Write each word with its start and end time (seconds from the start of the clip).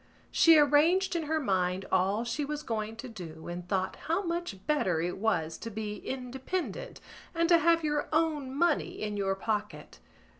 She 0.31 0.57
arranged 0.57 1.15
in 1.15 1.25
her 1.29 1.39
mind 1.39 1.85
all 1.91 2.23
she 2.23 2.43
was 2.43 2.63
going 2.63 2.95
to 2.95 3.07
do 3.07 3.47
and 3.47 3.67
thought 3.69 3.97
how 4.07 4.23
much 4.23 4.65
better 4.65 4.99
it 4.99 5.19
was 5.19 5.59
to 5.59 5.69
be 5.69 5.97
independent 5.97 6.99
and 7.35 7.47
to 7.49 7.59
have 7.59 7.83
your 7.83 8.09
own 8.11 8.51
money 8.55 8.99
in 8.99 9.15
your 9.15 9.35
pocket. 9.35 9.99